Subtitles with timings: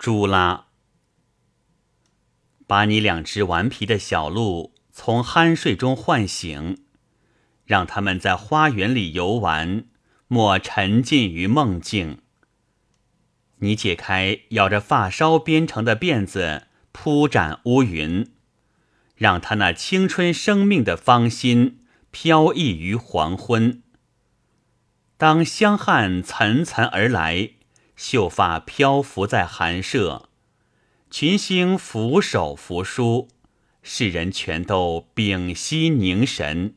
[0.00, 0.68] 朱拉，
[2.66, 6.82] 把你两只顽皮的小鹿从酣睡中唤醒，
[7.66, 9.84] 让他们在花园里游玩，
[10.26, 12.22] 莫沉浸于梦境。
[13.56, 18.32] 你解开咬着发梢编成的辫子，铺展乌云，
[19.16, 23.82] 让他那青春生命的芳心飘逸于黄昏。
[25.18, 27.50] 当香汗涔涔而来，
[28.02, 30.30] 秀发漂浮在寒舍，
[31.10, 33.28] 群星俯首扶书，
[33.82, 36.76] 世人全都屏息凝神。